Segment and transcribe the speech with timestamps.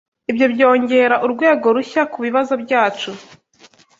[0.31, 3.09] Ibyo byongera urwego rushya kubibazo byacu.